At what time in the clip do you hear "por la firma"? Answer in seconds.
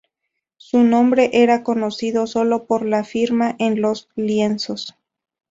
2.65-3.55